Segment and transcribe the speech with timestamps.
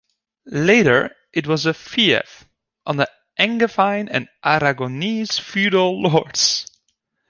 [0.47, 2.45] Later it was a fief
[2.87, 3.05] under
[3.37, 6.65] Angevine and Aragonese feudal lords.